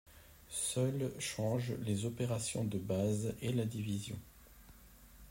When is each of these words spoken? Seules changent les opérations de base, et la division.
Seules 0.49 1.13
changent 1.19 1.73
les 1.85 2.05
opérations 2.07 2.63
de 2.65 2.79
base, 2.79 3.35
et 3.43 3.53
la 3.53 3.65
division. 3.65 4.17